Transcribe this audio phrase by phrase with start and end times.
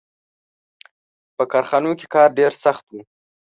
[1.35, 2.95] •په کارخانو کې کار ډېر سخت و.